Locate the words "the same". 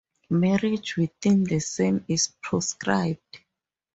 1.43-2.03